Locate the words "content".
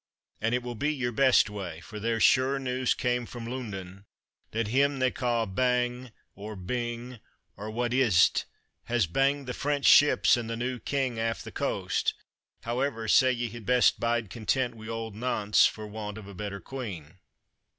14.31-14.73